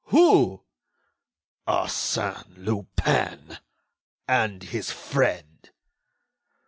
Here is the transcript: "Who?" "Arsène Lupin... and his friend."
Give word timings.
"Who?" 0.05 0.63
"Arsène 1.67 2.57
Lupin... 2.65 3.59
and 4.27 4.63
his 4.63 4.89
friend." 4.89 5.69